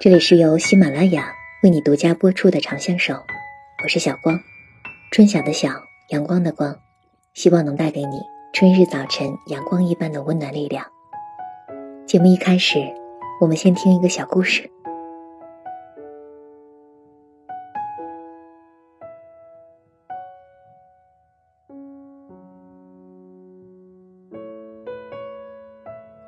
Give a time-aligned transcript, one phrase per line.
[0.00, 3.14] 这里是由喜马拉雅为你独家播出的《长相守》，
[3.82, 4.38] 我是小光，
[5.10, 5.70] 春晓的晓，
[6.10, 6.78] 阳光的光，
[7.34, 8.20] 希望能带给你
[8.52, 10.86] 春日早晨阳光一般的温暖力量。
[12.06, 12.78] 节目一开始，
[13.40, 14.70] 我们先听一个小故事。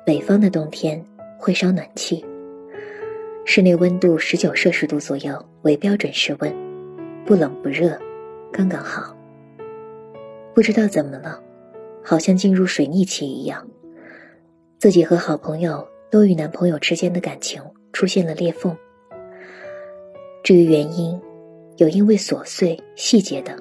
[0.05, 1.01] 北方的冬天
[1.39, 2.21] 会烧暖气。
[3.43, 6.55] 室内温度十九摄氏度左右为标准室温，
[7.25, 7.99] 不冷不热，
[8.51, 9.15] 刚刚好。
[10.53, 11.41] 不知道怎么了，
[12.03, 13.67] 好像进入水逆期一样，
[14.77, 18.75] 自己和好朋友都与男朋友之间的感情出现了裂缝。
[20.43, 21.19] 至于原因，
[21.77, 23.57] 有因为琐碎细节的，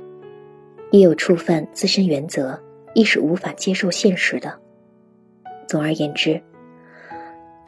[0.93, 2.61] 也有触犯自身原则，
[2.95, 4.57] 一时无法接受现实的。
[5.67, 6.41] 总而言之，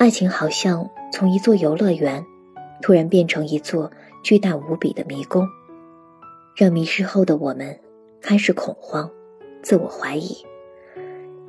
[0.02, 0.90] 爱情好像。
[1.12, 2.26] 从一座游乐园，
[2.80, 3.88] 突然变成一座
[4.24, 5.46] 巨大无比的迷宫，
[6.56, 7.78] 让迷失后的我们
[8.20, 9.08] 开始恐慌、
[9.62, 10.44] 自我怀疑，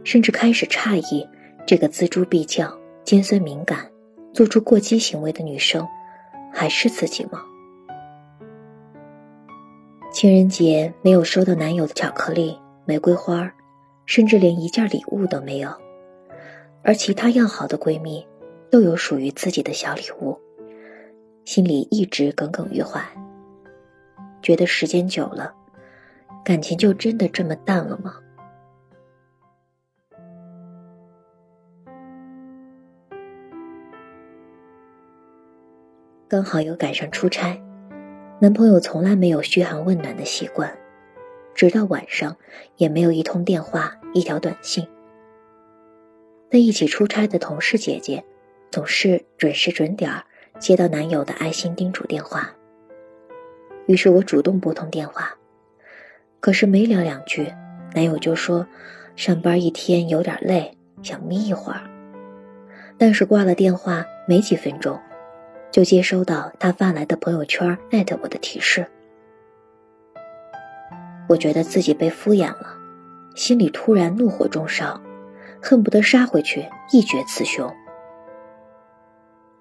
[0.03, 1.27] 甚至开始诧异：
[1.65, 3.89] 这个锱铢必较、尖酸敏感、
[4.33, 5.87] 做出过激行为的女生，
[6.53, 7.41] 还是自己吗？
[10.11, 13.51] 情人节没有收到男友的巧克力、玫瑰花，
[14.05, 15.71] 甚至连一件礼物都没有，
[16.83, 18.23] 而其他要好的闺蜜。
[18.73, 20.35] 都有属于自己的小礼物，
[21.45, 22.99] 心里一直耿耿于怀。
[24.41, 25.53] 觉得时间久了，
[26.43, 28.15] 感情就真的这么淡了吗？
[36.27, 37.61] 刚好又赶上出差，
[38.39, 40.75] 男朋友从来没有嘘寒问暖的习惯，
[41.53, 42.35] 直到晚上
[42.77, 44.83] 也没有一通电话、一条短信。
[46.49, 48.23] 那一起出差的同事姐姐。
[48.73, 50.23] 总是准时准点儿
[50.57, 52.51] 接到男友的爱心叮嘱电话。
[53.85, 55.31] 于是我主动拨通电话，
[56.39, 57.53] 可是没聊两句，
[57.93, 58.65] 男友就说
[59.15, 61.81] 上班一天有点累，想眯一会儿。
[62.97, 64.99] 但是挂了电话没几分钟，
[65.69, 68.83] 就接收到他发来的朋友圈艾特我的提示。
[71.29, 72.75] 我觉得自己被敷衍了，
[73.35, 74.99] 心里突然怒火中烧，
[75.61, 77.71] 恨不得杀回去一决雌雄。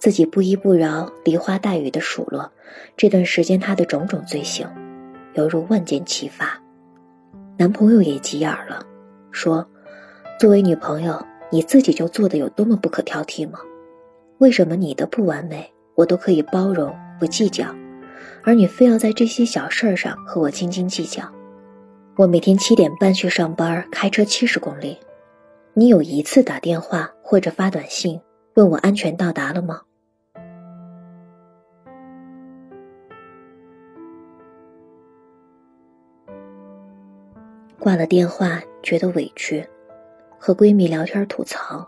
[0.03, 2.51] 自己不依不饶、梨花带雨的数落
[2.97, 4.69] 这段时间他的种种罪行，
[5.35, 6.61] 犹如万箭齐发。
[7.57, 8.85] 男朋友也急眼了，
[9.31, 9.65] 说
[10.41, 13.61] ：“作为女朋友，你自己就做的有多么不可挑剔吗？
[14.39, 17.73] 为什么你的不完美我都可以包容不计较，
[18.43, 21.23] 而你非要在这些小事儿上和我斤斤计较？
[22.17, 24.99] 我每天七点半去上班，开车七十公里，
[25.75, 28.21] 你有一次打电话或者发短信
[28.55, 29.83] 问我安全到达了吗？”
[37.83, 39.69] 挂了电话，觉得委屈，
[40.39, 41.85] 和闺蜜聊天吐槽。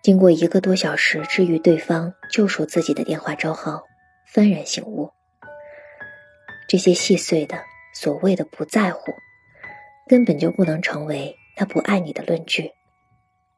[0.00, 3.82] 经过一个多小时治愈对方、救赎自己的电话之后，
[4.32, 5.10] 幡然醒悟：
[6.68, 7.58] 这些细碎的
[7.92, 9.12] 所谓的不在乎，
[10.06, 12.70] 根本就不能成为他不爱你的论据。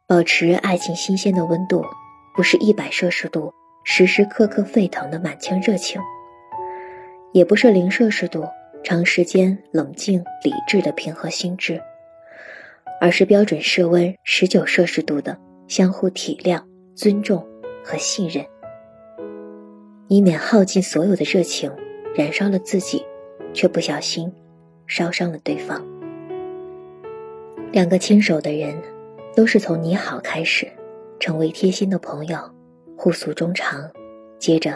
[0.06, 1.84] 保持爱情新鲜的温度，
[2.34, 3.52] 不是一百摄氏度
[3.84, 6.00] 时时刻刻沸腾的满腔热情。
[7.32, 8.44] 也不是零摄氏度，
[8.82, 11.80] 长时间冷静理智的平和心智，
[13.00, 15.36] 而是标准室温十九摄氏度的
[15.66, 16.62] 相互体谅、
[16.94, 17.46] 尊重
[17.84, 18.44] 和信任，
[20.08, 21.70] 以免耗尽所有的热情，
[22.14, 23.04] 燃烧了自己，
[23.52, 24.32] 却不小心
[24.86, 25.84] 烧伤了对方。
[27.70, 28.74] 两个牵手的人，
[29.36, 30.66] 都是从你好开始，
[31.20, 32.38] 成为贴心的朋友，
[32.96, 33.88] 互诉衷肠，
[34.38, 34.74] 接着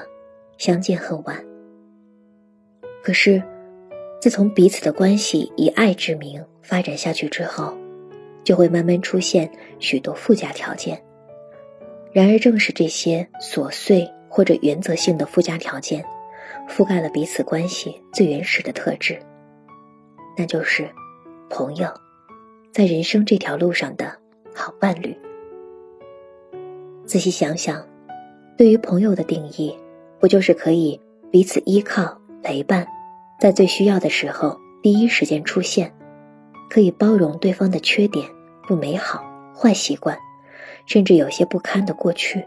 [0.58, 1.51] 相见恨晚。
[3.02, 3.42] 可是，
[4.20, 7.76] 自从彼此的关系以爱之名发展下去之后，
[8.44, 9.50] 就会慢慢出现
[9.80, 11.02] 许多附加条件。
[12.12, 16.04] 然而，正是这些琐碎或者原则性的附加条件，
[16.68, 19.18] 覆盖了彼此关系最原始的特质，
[20.38, 20.88] 那就是
[21.50, 21.88] 朋友，
[22.70, 24.16] 在人生这条路上的
[24.54, 25.16] 好伴侣。
[27.04, 27.84] 仔细想想，
[28.56, 29.76] 对于朋友的定义，
[30.20, 31.00] 不就是可以
[31.32, 32.21] 彼此依靠？
[32.42, 32.86] 陪伴，
[33.38, 35.92] 在最需要的时候第一时间出现，
[36.68, 38.28] 可以包容对方的缺点、
[38.66, 39.24] 不美好、
[39.54, 40.18] 坏习惯，
[40.86, 42.44] 甚至有些不堪的过去，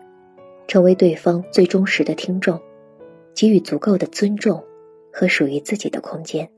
[0.68, 2.60] 成为对方最忠实的听众，
[3.34, 4.64] 给予足够的尊重
[5.14, 6.50] 和属于自己的空间。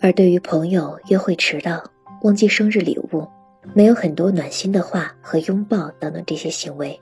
[0.00, 1.82] 而对于朋友约会迟到、
[2.22, 3.26] 忘记生日礼物、
[3.74, 7.00] 没有很多暖心的话和拥抱等等这些行为，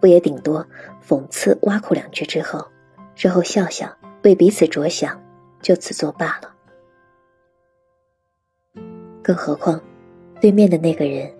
[0.00, 0.66] 不也顶多
[1.06, 2.66] 讽刺挖苦两句之后，
[3.14, 5.20] 之后笑笑，为彼此着想，
[5.62, 6.54] 就此作罢了。
[9.22, 9.80] 更何况，
[10.40, 11.30] 对面的那个人，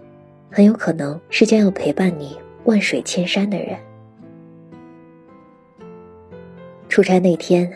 [0.51, 3.79] 很有可能是将要陪伴你万水千山的人。
[6.89, 7.71] 出差那天，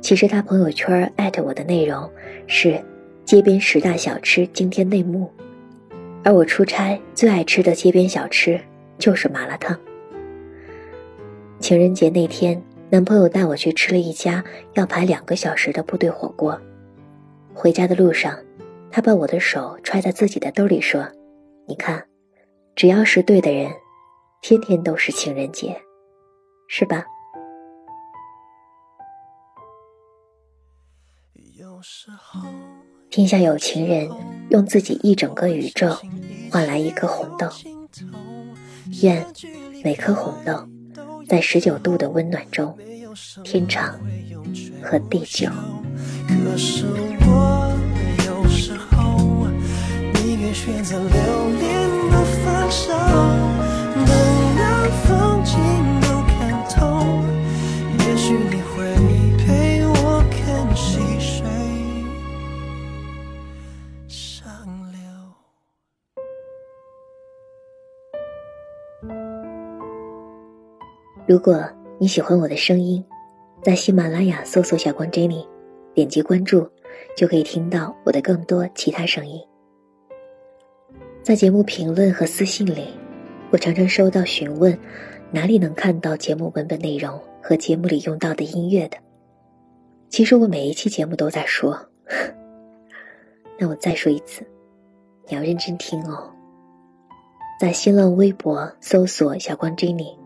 [0.00, 2.10] 其实他朋友圈艾特我的内容
[2.46, 2.82] 是
[3.24, 5.30] “街边十大小吃惊天内幕”，
[6.24, 8.60] 而我出差最爱吃的街边小吃
[8.98, 9.78] 就是麻辣烫。
[11.58, 14.44] 情人节那天，男朋友带我去吃了一家
[14.74, 16.60] 要排两个小时的部队火锅，
[17.54, 18.36] 回家的路上。
[18.90, 21.06] 他把我的手揣在自己的兜里，说
[21.68, 22.04] ：“你看，
[22.74, 23.70] 只要是对的人，
[24.42, 25.80] 天天都是情人节，
[26.66, 27.04] 是吧？”
[33.08, 34.10] 天下有情人，
[34.50, 35.86] 用自己一整个宇宙
[36.50, 37.46] 换来一颗红豆。
[39.02, 39.24] 愿
[39.84, 40.66] 每颗红豆
[41.30, 42.76] 在十九度的温暖中，
[43.44, 43.94] 天长
[44.82, 45.48] 和地久。
[46.26, 46.84] 可是
[47.20, 47.72] 我
[48.26, 49.46] 有时候，
[50.14, 50.52] 宁愿。
[50.52, 52.92] 选择留恋的分手，
[53.94, 54.10] 等
[54.58, 54.60] 到
[55.04, 55.54] 风景
[56.00, 57.22] 都看透，
[58.00, 58.90] 也许你会
[71.30, 71.64] 如果
[72.00, 73.04] 你喜欢我的声音，
[73.62, 75.46] 在喜马拉雅搜索“小光 Jenny”，
[75.94, 76.68] 点击关注，
[77.16, 79.40] 就可以听到我的更多其他声音。
[81.22, 82.88] 在节目评论和私信里，
[83.52, 84.76] 我常常收到询问，
[85.30, 88.96] 哪里能看到节目文本内容和节目里用到的音乐的。
[90.08, 91.80] 其实我每一期节目都在说，
[93.56, 94.44] 那我再说一次，
[95.28, 96.28] 你要认真听哦。
[97.60, 100.16] 在新浪微博搜索“小光 Jenny”，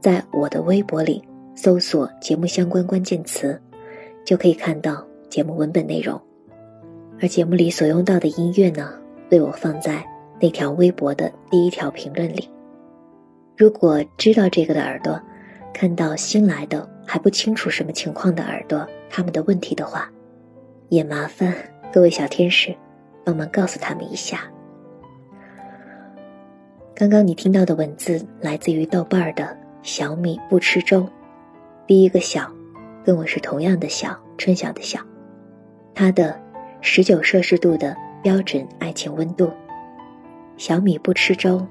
[0.00, 1.22] 在我的微博里
[1.54, 3.60] 搜索节目相关关键词，
[4.24, 6.20] 就可以看到节目文本内容。
[7.20, 8.92] 而节目里所用到的音乐呢，
[9.28, 10.04] 被我放在。
[10.42, 12.48] 那条微博的第一条评论里，
[13.58, 15.20] 如果知道这个的耳朵，
[15.70, 20.10] 看到新来的还不清楚什么情况的耳朵他们的问题的话，
[20.88, 21.54] 也麻烦
[21.92, 22.74] 各位小天使
[23.22, 24.50] 帮忙告诉他们一下。
[26.94, 31.08] 刚刚你听到的文字来自于豆瓣的小米不吃粥，
[31.86, 32.52] 第一个小，
[33.02, 35.00] 跟我是同样的小，春晓的小，
[35.94, 36.38] 他的
[36.82, 39.50] 十九摄氏度的标准爱情温度。
[40.58, 41.66] 小米不吃粥，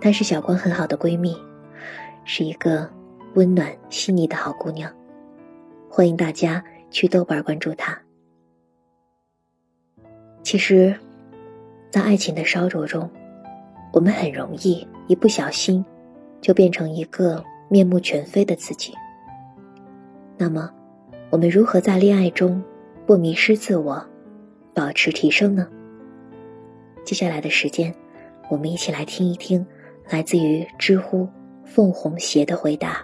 [0.00, 1.36] 她是小光很好的闺蜜，
[2.24, 2.90] 是一个
[3.34, 4.92] 温暖细腻的好姑娘。
[5.88, 7.96] 欢迎大家去豆瓣关注她。
[10.42, 10.92] 其实，
[11.90, 13.08] 在爱情的烧灼中，
[13.92, 15.84] 我们很容易一不小心
[16.40, 18.92] 就变成一个面目全非的自己。
[20.36, 20.70] 那么，
[21.30, 22.62] 我们如何在恋爱中
[23.06, 24.06] 不迷失自我，
[24.74, 25.66] 保持提升呢？
[27.02, 27.90] 接下来的时间。
[28.50, 29.66] 我们一起来听一听，
[30.10, 31.26] 来自于知乎
[31.64, 33.02] “凤凰邪”的回答：“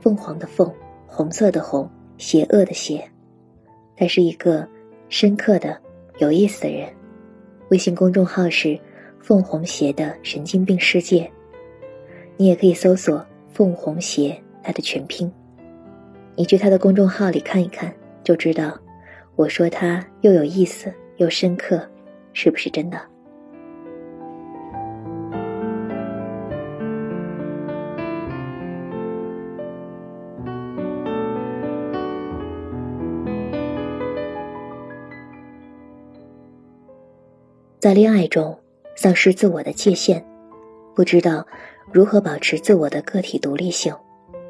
[0.00, 0.72] 凤凰的凤，
[1.08, 3.02] 红色的红，邪恶的邪。”
[3.96, 4.64] 他是一个
[5.08, 5.76] 深刻的、
[6.18, 6.88] 有意思的人。
[7.70, 8.78] 微信公众号是
[9.18, 11.28] “凤凰邪”的神经病世界。
[12.36, 15.30] 你也可以搜索“凤凰邪”它的全拼。
[16.36, 17.92] 你去他的公众号里看一看，
[18.24, 18.78] 就知道
[19.36, 21.86] 我说他又有意思又深刻，
[22.32, 22.98] 是不是真的？
[37.78, 38.58] 在恋爱中，
[38.94, 40.22] 丧失自我的界限，
[40.94, 41.46] 不知道
[41.92, 43.94] 如何保持自我的个体独立性，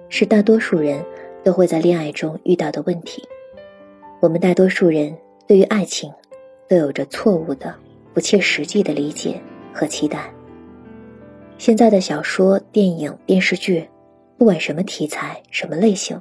[0.08, 1.02] 是大多数人
[1.42, 3.26] 都会在恋爱中遇到的问题。
[4.20, 5.16] 我们大多数人
[5.46, 6.12] 对于爱情，
[6.68, 7.74] 都有着错误的、
[8.12, 9.40] 不切实际的理解
[9.72, 10.30] 和期待。
[11.56, 13.88] 现在的小说、电影、电视剧，
[14.36, 16.20] 不管什么题材、什么类型，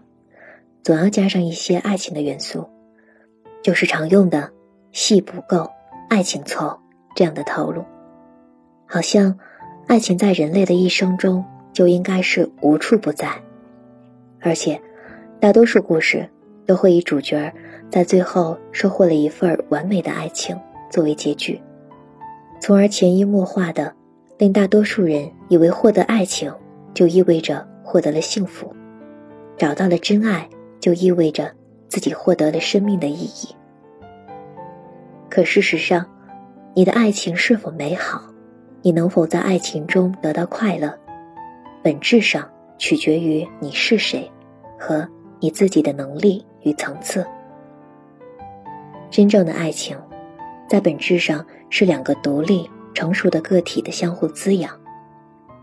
[0.84, 2.66] 总要加上一些爱情的元素，
[3.62, 4.50] 就是常用的
[4.94, 5.70] “戏不够，
[6.10, 6.80] 爱情凑”。
[7.16, 7.84] 这样的套路，
[8.86, 9.38] 好像
[9.90, 11.44] 爱情在人类的一生中
[11.74, 13.34] 就应该是无处不在，
[14.40, 14.80] 而且
[15.40, 16.30] 大多数故事
[16.68, 17.52] 都会以主角
[17.90, 20.56] 在最后收获了一份完美的爱情
[20.92, 21.60] 作为结局，
[22.62, 23.92] 从而潜移默化的
[24.38, 26.54] 令大多数人以为获得爱情
[26.94, 28.72] 就意味着获得了幸福，
[29.58, 30.48] 找到了真爱
[30.80, 31.52] 就意味着
[31.88, 33.56] 自己获得了生命的意义。
[35.32, 36.06] 可事实上，
[36.76, 38.29] 你的爱情是否美好，
[38.82, 40.98] 你能否在爱情中得到快乐，
[41.84, 44.30] 本质上取决于你是谁，
[44.78, 45.06] 和
[45.42, 47.26] 你自己的能力与层次。
[49.10, 49.98] 真正的爱情，
[50.70, 54.72] 在本质上是两个独立成熟的个体的相互滋养，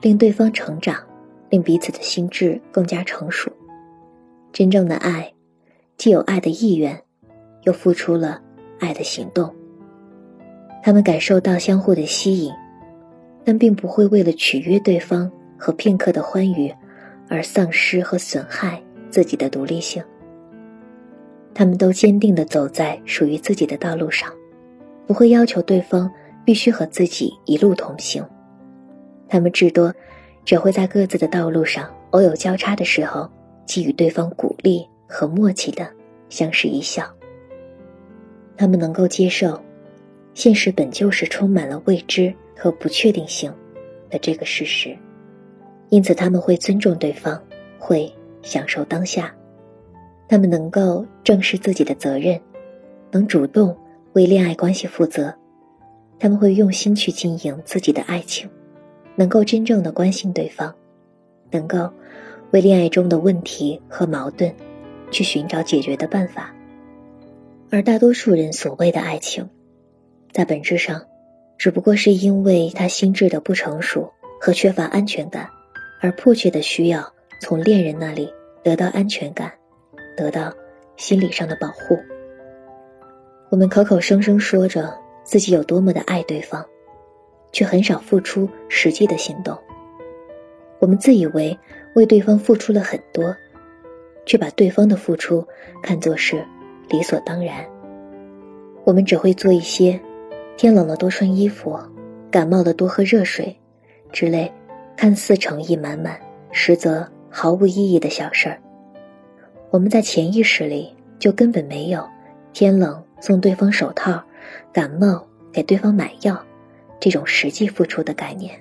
[0.02, 0.96] 令对方成长，
[1.48, 3.50] 令彼此的心智更加成熟。
[4.52, 5.32] 真正的爱，
[5.96, 7.02] 既有爱的意愿，
[7.62, 8.42] 又付出了
[8.78, 9.50] 爱的行动。
[10.82, 12.52] 他们感受到相互的吸引。
[13.46, 16.74] 但并不会为了取悦对方和片刻的欢愉，
[17.28, 20.02] 而丧失和损害自己的独立性。
[21.54, 24.32] 他们都坚定地走在属于自己的道路上，
[25.06, 26.10] 不会要求对方
[26.44, 28.26] 必须和自己一路同行。
[29.28, 29.94] 他们至多
[30.44, 33.30] 只会在各自的道路上偶有交叉的时候，
[33.64, 35.88] 给予对方鼓励和默契的
[36.28, 37.08] 相视一笑。
[38.56, 39.62] 他们能够接受，
[40.34, 42.34] 现实本就是充满了未知。
[42.56, 43.52] 和不确定性
[44.08, 44.96] 的这个事实，
[45.90, 47.40] 因此他们会尊重对方，
[47.78, 48.10] 会
[48.42, 49.34] 享受当下，
[50.26, 52.40] 他们能够正视自己的责任，
[53.10, 53.76] 能主动
[54.14, 55.32] 为恋爱关系负责，
[56.18, 58.48] 他们会用心去经营自己的爱情，
[59.14, 60.74] 能够真正的关心对方，
[61.50, 61.90] 能够
[62.52, 64.52] 为恋爱中的问题和矛盾
[65.10, 66.54] 去寻找解决的办法，
[67.70, 69.48] 而大多数人所谓的爱情，
[70.32, 71.00] 在本质上。
[71.58, 75.48] 只不过是因为他心智的不成熟和缺乏安全感，
[76.00, 78.32] 而迫切的需要从恋人那里
[78.62, 79.52] 得到安全感，
[80.16, 80.52] 得到
[80.96, 81.98] 心理上的保护。
[83.48, 84.94] 我们口口声声说着
[85.24, 86.64] 自己有多么的爱对方，
[87.52, 89.56] 却很少付出实际的行动。
[90.78, 91.58] 我们自以为
[91.94, 93.34] 为对方付出了很多，
[94.26, 95.46] 却把对方的付出
[95.82, 96.44] 看作是
[96.90, 97.66] 理所当然。
[98.84, 99.98] 我们只会做一些。
[100.56, 101.78] 天冷了多穿衣服，
[102.30, 103.54] 感冒了多喝热水，
[104.10, 104.50] 之类，
[104.96, 106.18] 看似诚意满满，
[106.50, 108.58] 实则毫无意义的小事儿。
[109.70, 112.08] 我们在潜意识里就根本没有
[112.54, 114.22] 天冷送对方手套，
[114.72, 115.22] 感冒
[115.52, 116.42] 给对方买药
[116.98, 118.58] 这种实际付出的概念。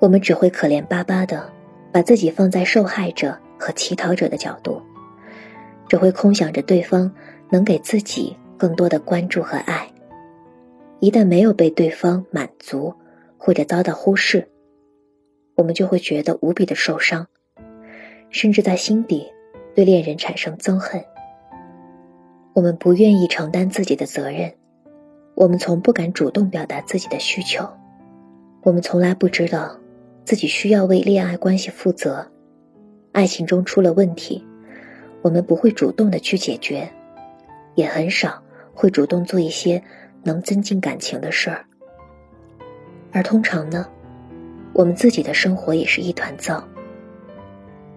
[0.00, 1.48] 我们只会可怜巴巴的
[1.92, 4.82] 把自己放在受害者和乞讨者的角度，
[5.88, 7.08] 只会空想着对方
[7.50, 9.88] 能给自己更多的关注和爱。
[10.98, 12.94] 一旦没有被对方满足，
[13.36, 14.48] 或者遭到忽视，
[15.54, 17.26] 我们就会觉得无比的受伤，
[18.30, 19.30] 甚至在心底
[19.74, 21.04] 对恋人产生憎恨。
[22.54, 24.50] 我们不愿意承担自己的责任，
[25.34, 27.68] 我们从不敢主动表达自己的需求，
[28.62, 29.78] 我们从来不知道
[30.24, 32.26] 自己需要为恋爱关系负责。
[33.12, 34.42] 爱情中出了问题，
[35.20, 36.88] 我们不会主动的去解决，
[37.74, 38.42] 也很少
[38.74, 39.82] 会主动做一些。
[40.26, 41.64] 能增进感情的事儿，
[43.12, 43.88] 而通常呢，
[44.74, 46.62] 我们自己的生活也是一团糟。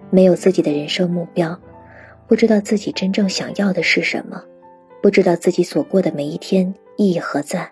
[0.08, 1.58] 没有自己的人生目标，
[2.26, 4.42] 不知道自己真正想要的是什么，
[5.02, 7.70] 不知道自己所过的每一天意义何在。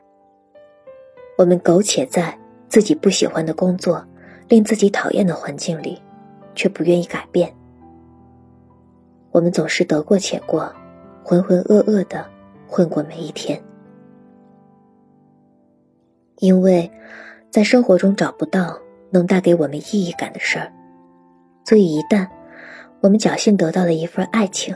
[1.36, 2.36] 我们苟且在
[2.68, 4.04] 自己不喜欢的工作、
[4.48, 6.02] 令自己讨厌的环境里，
[6.54, 7.54] 却不愿意改变。
[9.30, 10.72] 我们总是得过且过，
[11.22, 12.26] 浑浑噩噩的
[12.66, 13.60] 混过每一天。
[16.40, 16.90] 因为，
[17.50, 18.78] 在生活中找不到
[19.10, 20.72] 能带给我们意义感的事儿，
[21.64, 22.26] 所以一旦
[23.00, 24.74] 我们侥幸得到了一份爱情，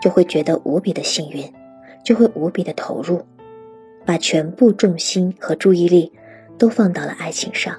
[0.00, 1.44] 就会觉得无比的幸运，
[2.04, 3.20] 就会无比的投入，
[4.04, 6.12] 把全部重心和注意力
[6.56, 7.74] 都放到了爱情上，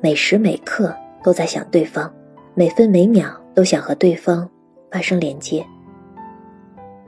[0.00, 2.12] 每时每刻都在想对方，
[2.54, 4.48] 每分每秒都想和对方
[4.90, 5.64] 发生连接。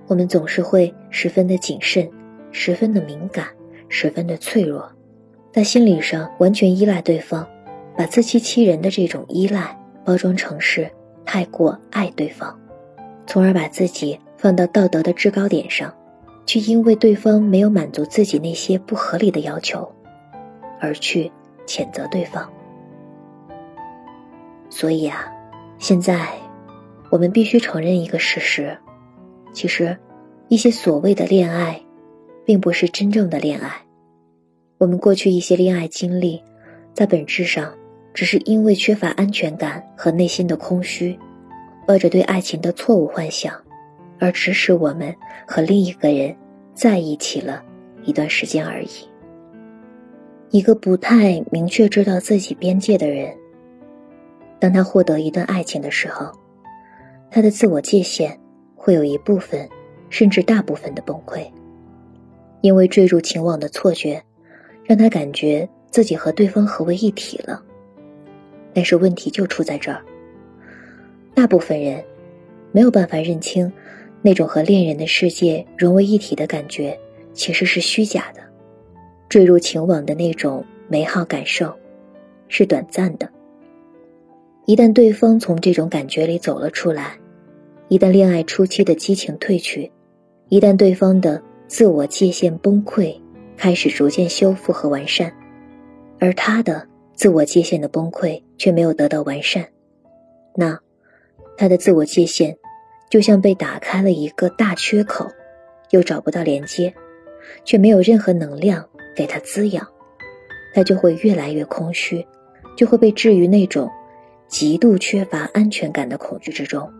[0.06, 2.10] 我们总是会十分的谨慎，
[2.50, 3.46] 十分的敏感，
[3.88, 4.90] 十分的脆弱。
[5.52, 7.46] 在心理上完全依赖对方，
[7.96, 10.88] 把自欺欺人的这种依赖包装成是
[11.24, 12.56] 太过爱对方，
[13.26, 15.92] 从而把自己放到道德的制高点上，
[16.46, 19.90] 去因为对方没有满足自己那些不合理的要求，
[20.80, 21.30] 而去
[21.66, 22.48] 谴责对方。
[24.68, 25.26] 所以啊，
[25.78, 26.28] 现在
[27.10, 28.78] 我们必须承认一个事实：
[29.52, 29.98] 其实，
[30.46, 31.82] 一些所谓的恋爱，
[32.44, 33.82] 并不是真正的恋爱。
[34.80, 36.42] 我们过去一些恋爱经历，
[36.94, 37.70] 在本质上，
[38.14, 41.18] 只是因为缺乏安全感和内心的空虚，
[41.86, 43.52] 抱着对爱情的错误幻想，
[44.18, 45.14] 而指使我们
[45.46, 46.34] 和另一个人
[46.72, 47.62] 在一起了
[48.04, 48.88] 一段时间而已。
[50.48, 53.36] 一个不太明确知道自己边界的人，
[54.58, 56.32] 当他获得一段爱情的时候，
[57.30, 58.40] 他的自我界限
[58.74, 59.68] 会有一部分，
[60.08, 61.46] 甚至大部分的崩溃，
[62.62, 64.24] 因为坠入情网的错觉。
[64.90, 67.62] 让他感觉自己和对方合为一体了。
[68.74, 70.02] 但是问题就出在这儿，
[71.32, 72.02] 大部分人
[72.72, 73.72] 没有办法认清，
[74.20, 76.98] 那种和恋人的世界融为一体的感觉
[77.32, 78.40] 其实是虚假的，
[79.28, 81.72] 坠入情网的那种美好感受
[82.48, 83.30] 是短暂的。
[84.66, 87.16] 一旦对方从这种感觉里走了出来，
[87.86, 89.88] 一旦恋爱初期的激情褪去，
[90.48, 93.16] 一旦对方的自我界限崩溃，
[93.60, 95.30] 开始逐渐修复和完善，
[96.18, 99.68] 而他的自我界限的崩溃却没有得到完善，
[100.56, 100.80] 那
[101.58, 102.56] 他的自我界限
[103.10, 105.26] 就像被打开了一个大缺口，
[105.90, 106.94] 又找不到连接，
[107.62, 108.82] 却没有任何能量
[109.14, 109.86] 给他滋养，
[110.72, 112.26] 他就会越来越空虚，
[112.78, 113.90] 就会被置于那种。
[114.48, 116.90] 极度缺乏安全感的恐惧之中，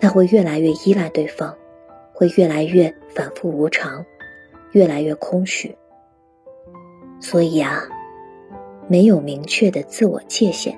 [0.00, 1.54] 他会越来越依赖对方，
[2.14, 4.06] 会越来越反复无常，
[4.72, 5.74] 越来越空虚。
[7.20, 7.82] 所以啊，
[8.88, 10.76] 没有明确的自我界限，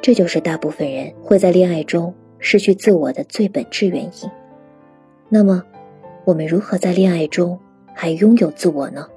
[0.00, 4.30] 这就是大部分人会在恋爱中失去自我的最本质原因。
[5.28, 5.62] 那么，
[6.24, 7.58] 我们如何在恋爱中
[7.94, 9.08] 还拥有自我呢？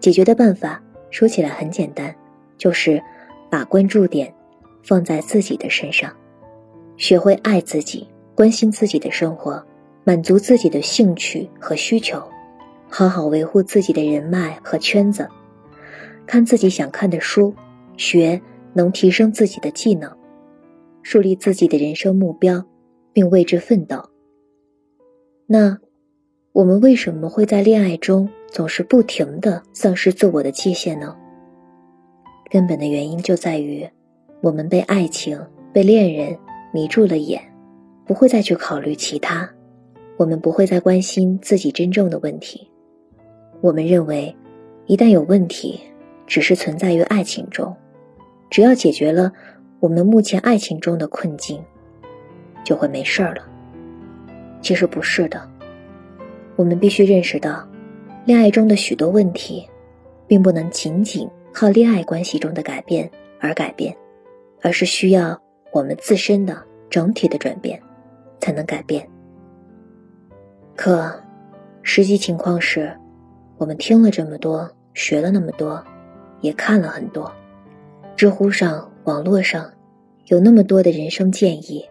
[0.00, 2.14] 解决的办法说起来很简单，
[2.58, 3.02] 就是
[3.50, 4.32] 把关注点。
[4.84, 6.12] 放在自己的身上，
[6.96, 9.64] 学会爱自己，关心自己的生活，
[10.02, 12.20] 满足自己的兴趣和需求，
[12.94, 15.26] 好好维护自己的人脉和圈子，
[16.26, 17.54] 看自己想看的书，
[17.96, 18.38] 学
[18.74, 20.14] 能提升自己的技能，
[21.02, 22.62] 树立自己的人生目标，
[23.10, 23.96] 并为之奋斗。
[25.46, 25.78] 那，
[26.52, 31.16] 我们为什么会在恋爱中总是不停的丧失自我的界限呢？
[32.50, 33.88] 根本的原因就在于。
[34.42, 35.40] 我们被爱情、
[35.72, 36.36] 被恋人
[36.74, 37.40] 迷住了眼，
[38.04, 39.48] 不会再去考虑其他，
[40.18, 42.68] 我们不会再关心自己真正的问题。
[43.62, 44.36] 我们认为，
[44.86, 45.80] 一旦有问题，
[46.26, 47.74] 只是存在于爱情中，
[48.50, 49.32] 只要解决了
[49.78, 51.62] 我们目前爱情中的困境，
[52.64, 53.48] 就会没事儿了。
[54.60, 55.48] 其实不是的，
[56.56, 57.66] 我们必须认识到，
[58.24, 59.66] 恋爱中的许多问题，
[60.26, 63.08] 并不能仅仅靠恋爱关系中的改变
[63.40, 63.96] 而改变。
[64.64, 65.36] 而是需要
[65.72, 66.56] 我们自身的
[66.88, 67.82] 整体的转变，
[68.38, 69.04] 才能改变。
[70.76, 71.12] 可，
[71.82, 72.96] 实际情况是，
[73.58, 75.82] 我们听了这么多，学了那么多，
[76.40, 77.32] 也看了很多，
[78.16, 79.70] 知乎上、网络上，
[80.26, 81.84] 有那么多的人生建议，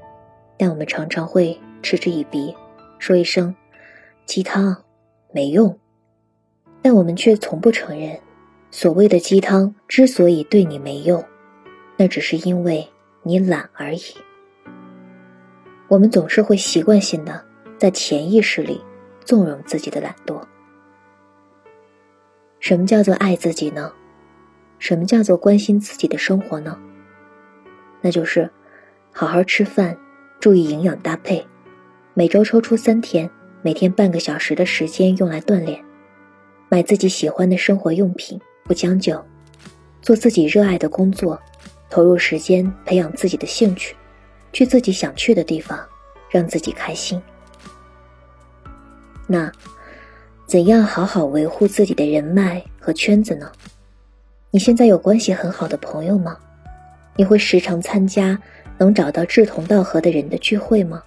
[0.58, 2.54] 但我们常常会嗤之以鼻，
[3.00, 3.56] 说一声
[4.26, 4.76] “鸡汤，
[5.32, 5.78] 没用”，
[6.82, 8.19] 但我们却从不承认，
[8.69, 11.24] 所谓的鸡汤之所以对你没用。
[11.97, 12.88] 那只是因为
[13.21, 14.02] 你懒而已。
[15.88, 17.39] 我们总是会习惯性的
[17.78, 18.82] 在潜意识里
[19.24, 20.41] 纵容自己的懒惰。
[22.62, 23.91] 什么叫做爱自己呢？
[24.78, 26.78] 什么叫做关心自己的生活呢？
[28.02, 28.50] 那就是
[29.12, 29.97] 好好吃饭，
[30.39, 31.43] 注意营养搭配，
[32.13, 33.28] 每周抽出三天，
[33.63, 35.84] 每天半个小时的时间用来锻炼，
[36.69, 39.19] 买自己喜欢的生活用品，不将就，
[40.00, 41.41] 做自己热爱的工作。
[41.89, 43.95] 投入时间培养自己的兴趣，
[44.54, 45.78] 去自己想去的地方，
[46.30, 47.21] 让自己开心。
[49.28, 49.52] 那，
[50.52, 53.50] 怎样好好维护自己的人脉和圈子呢？
[54.50, 56.38] 你现在有关系很好的朋友吗？
[57.16, 58.38] 你会时常参加
[58.78, 61.02] 能找到志同道合的人的聚会吗？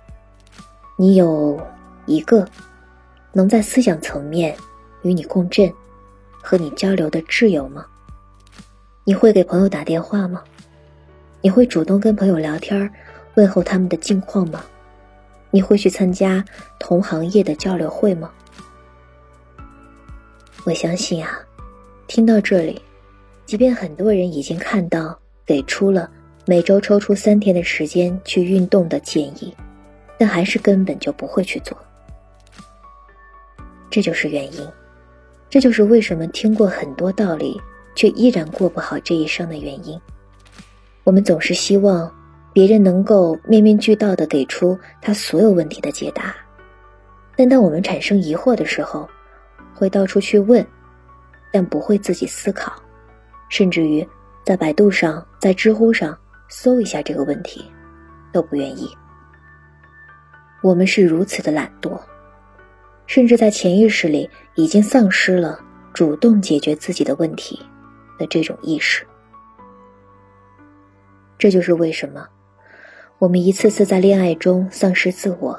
[0.97, 1.61] 你有
[2.07, 2.49] 一个
[3.35, 4.57] 能在思想层面
[5.03, 5.71] 与你共振、
[6.43, 7.85] 和你交流的挚友吗？
[9.05, 10.43] 你会给朋友打电话吗？
[11.43, 12.91] 你会主动跟朋友聊天
[13.35, 14.65] 问候他们的近况吗？
[15.51, 16.43] 你会去参加
[16.81, 18.31] 同行业的交流会吗？
[20.65, 21.39] 我相信啊，
[22.07, 22.81] 听到这里，
[23.45, 26.11] 即便很多人已经看到给出了
[26.47, 29.55] 每周抽出三天的时间去运动的建议，
[30.17, 31.77] 但还是根本就不会去做。
[33.91, 34.67] 这就是原因，
[35.51, 37.61] 这就是为什么听过很多道理
[37.95, 40.01] 却依然过不好这一生的原因。
[41.05, 42.11] 我们总是希望
[42.55, 46.35] 别人能够面面俱到的给出他所有问题的解答，
[47.37, 49.07] 但当我们产生疑惑的时候，
[49.75, 50.65] 会到处去问，
[51.53, 52.73] 但不会自己思考，
[53.49, 54.07] 甚至于
[54.45, 56.17] 在百度上、在知乎上
[56.49, 57.65] 搜一下这个问题，
[58.33, 58.89] 都不愿意。
[60.63, 62.01] 我们是如此的懒惰，
[63.07, 65.61] 甚至在潜意识里已经丧失了
[65.93, 67.61] 主动解决自己的问题
[68.19, 69.07] 的这种意识。
[71.37, 72.27] 这就是为什么，
[73.19, 75.59] 我们一次次在恋爱中丧失自我，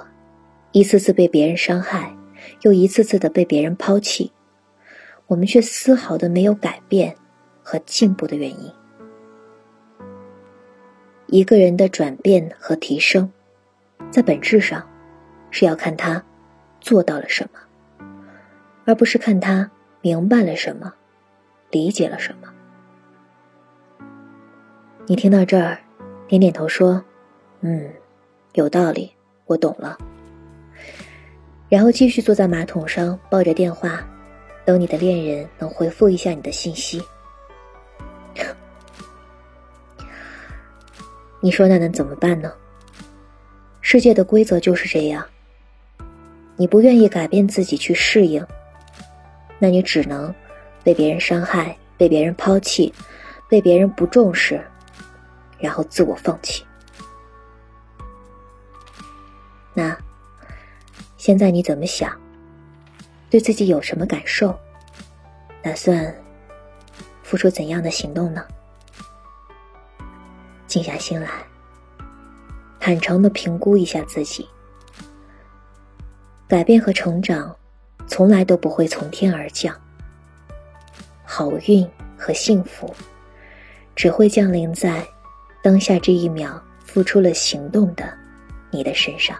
[0.71, 2.14] 一次次被别人伤害，
[2.61, 4.31] 又一次次的被别人抛弃，
[5.27, 7.15] 我们却丝毫的没有改变，
[7.63, 8.71] 和进步的原因。
[11.27, 13.31] 一个人的转变和提升，
[14.11, 14.87] 在本质上，
[15.49, 16.23] 是要看他
[16.79, 17.59] 做到了什么，
[18.85, 19.69] 而不是看他
[20.01, 20.93] 明白了什么，
[21.71, 22.53] 理解了什么。
[25.07, 25.77] 你听到这儿，
[26.27, 27.03] 点点头说
[27.61, 27.91] ：“嗯，
[28.53, 29.11] 有道理，
[29.45, 29.97] 我懂了。”
[31.67, 34.07] 然后继续坐在马桶上，抱着电话，
[34.63, 37.01] 等你的恋人能回复一下你的信息。
[41.41, 42.51] 你说那能怎么办呢？
[43.81, 45.25] 世界的规则就是这样。
[46.55, 48.45] 你不愿意改变自己去适应，
[49.59, 50.33] 那你只能
[50.83, 52.93] 被别人伤害，被别人抛弃，
[53.49, 54.63] 被别人不重视，
[55.59, 56.65] 然后自我放弃。
[59.73, 59.95] 那
[61.25, 62.15] 现在你怎么想？
[63.31, 64.55] 对自己有什么感受？
[65.63, 66.15] 打算
[67.23, 68.45] 付出怎样的行动呢？
[70.67, 71.27] 静下心来，
[72.79, 74.47] 坦诚的评估一下自己。
[76.47, 77.57] 改变和成长，
[78.05, 79.75] 从来都不会从天而降。
[81.23, 82.93] 好运和幸福，
[83.95, 85.03] 只会降临在
[85.63, 88.15] 当下这一秒付出了行动的
[88.69, 89.35] 你的身上。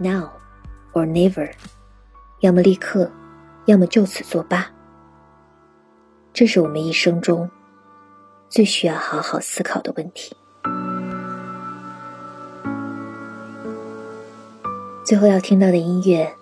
[0.00, 0.30] Now
[0.94, 1.52] or never，
[2.40, 3.10] 要么立刻，
[3.66, 4.66] 要么就此作罢。
[6.32, 7.50] 这是我们一生中。
[8.48, 10.34] 最需要好好思考的问题。
[15.04, 16.34] 最后要听到的音乐，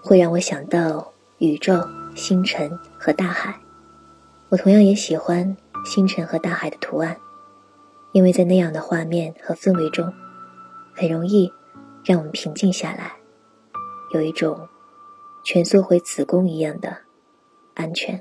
[0.00, 3.60] 会让我想到宇宙、星辰和大海。
[4.48, 7.14] 我同样也喜欢星辰和大海的图案，
[8.12, 10.10] 因为在那样的画面和氛围中，
[10.94, 11.52] 很容易
[12.04, 13.16] 让我们平静下来，
[14.12, 14.68] 有一种
[15.44, 16.96] 蜷缩回子宫一样的
[17.74, 18.20] 安全。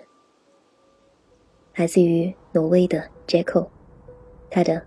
[1.76, 3.68] 来自于挪威的 Jaco，
[4.50, 4.74] 他的《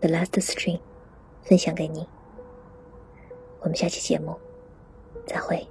[0.00, 0.78] The Last String》，
[1.42, 2.08] 分享给你。
[3.60, 4.34] 我们下期节目，
[5.26, 5.66] 再会。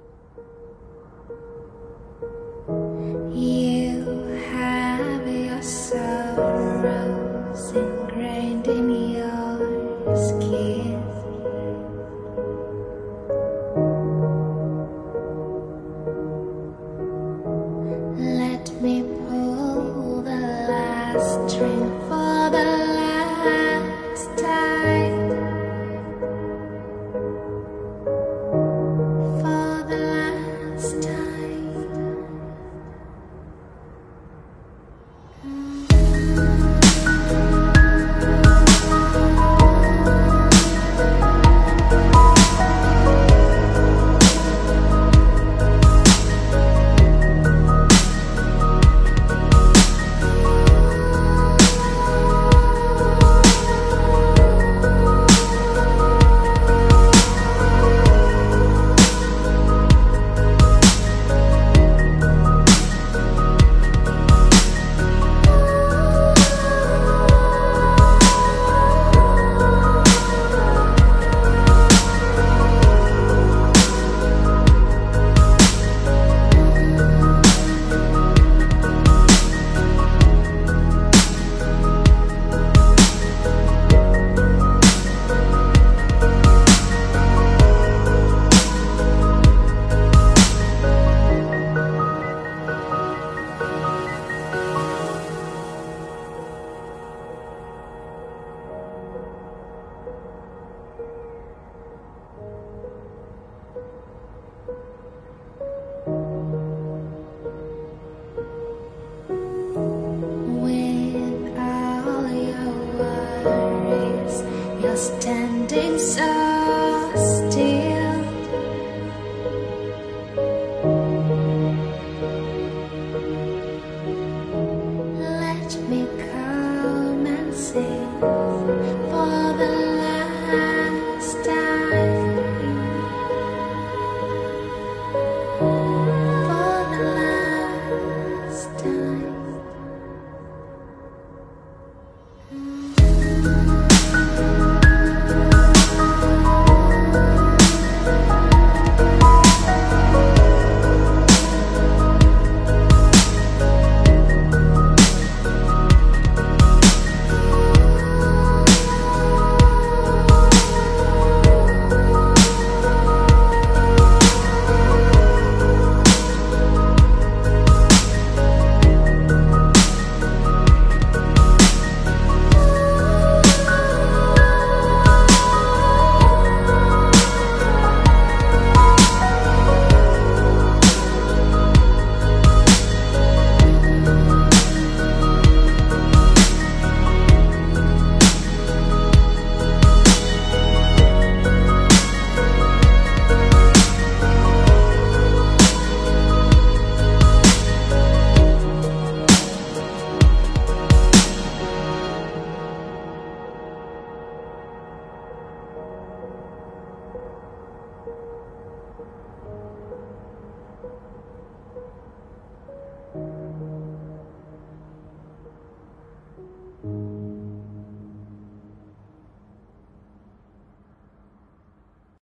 [125.76, 125.99] me.